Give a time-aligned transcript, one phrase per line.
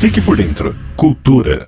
[0.00, 0.74] Fique por dentro.
[0.96, 1.66] Cultura.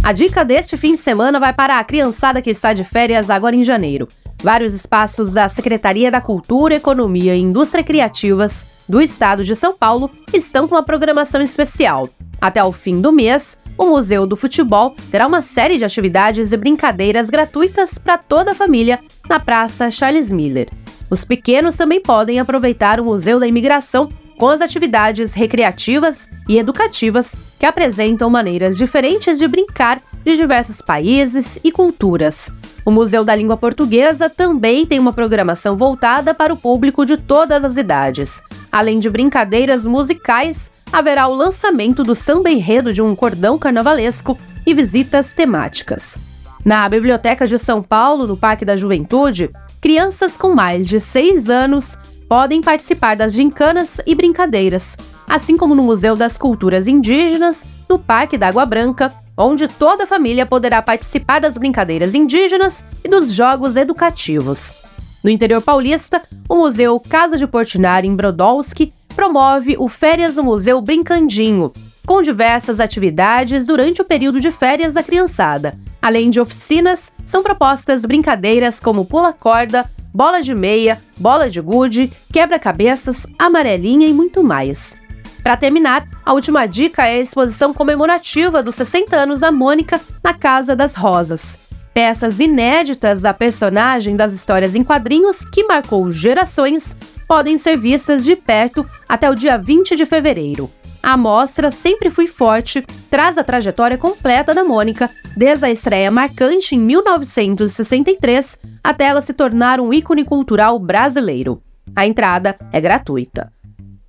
[0.00, 3.56] A dica deste fim de semana vai para a criançada que está de férias agora
[3.56, 4.06] em janeiro.
[4.40, 10.08] Vários espaços da Secretaria da Cultura, Economia e Indústria Criativas do Estado de São Paulo
[10.32, 12.08] estão com uma programação especial.
[12.40, 16.56] Até o fim do mês, o Museu do Futebol terá uma série de atividades e
[16.56, 20.68] brincadeiras gratuitas para toda a família na Praça Charles Miller.
[21.10, 24.08] Os pequenos também podem aproveitar o Museu da Imigração
[24.42, 31.60] com as atividades recreativas e educativas que apresentam maneiras diferentes de brincar de diversos países
[31.62, 32.50] e culturas.
[32.84, 37.64] O Museu da Língua Portuguesa também tem uma programação voltada para o público de todas
[37.64, 38.42] as idades.
[38.72, 44.36] Além de brincadeiras musicais, haverá o lançamento do samba enredo de um cordão carnavalesco
[44.66, 46.18] e visitas temáticas.
[46.64, 49.50] Na Biblioteca de São Paulo, no Parque da Juventude,
[49.80, 51.96] crianças com mais de 6 anos
[52.32, 54.96] podem participar das gincanas e brincadeiras,
[55.28, 60.06] assim como no Museu das Culturas Indígenas, no Parque da Água Branca, onde toda a
[60.06, 64.74] família poderá participar das brincadeiras indígenas e dos jogos educativos.
[65.22, 70.80] No interior paulista, o Museu Casa de Portinari, em Brodowski, promove o Férias no Museu
[70.80, 71.70] Brincandinho,
[72.06, 78.04] com diversas atividades durante o período de férias da criançada, Além de oficinas, são propostas
[78.04, 85.00] brincadeiras como pula-corda, bola de meia, bola de gude, quebra-cabeças, amarelinha e muito mais.
[85.42, 90.34] Para terminar, a última dica é a exposição comemorativa dos 60 anos da Mônica na
[90.34, 91.58] Casa das Rosas.
[91.92, 96.96] Peças inéditas da personagem das histórias em quadrinhos que marcou gerações
[97.26, 100.70] podem ser vistas de perto até o dia 20 de fevereiro.
[101.02, 106.76] A mostra Sempre Fui Forte traz a trajetória completa da Mônica, desde a estreia marcante
[106.76, 111.62] em 1963 até ela se tornar um ícone cultural brasileiro.
[111.94, 113.52] A entrada é gratuita.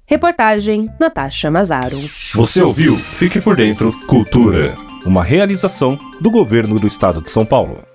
[0.06, 1.98] Reportagem Natasha Mazaro.
[2.36, 2.98] Você ouviu?
[2.98, 3.94] Fique por dentro.
[4.06, 4.76] Cultura.
[5.06, 7.93] Uma realização do governo do estado de São Paulo.